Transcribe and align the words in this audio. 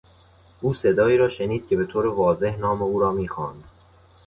او 0.61 0.73
صدایی 0.73 1.17
را 1.17 1.29
شنید 1.29 1.67
که 1.67 1.75
به 1.77 1.85
طور 1.85 2.07
واضح 2.07 2.57
نام 2.57 2.81
او 2.81 2.99
را 2.99 3.11
میخواند. 3.11 3.63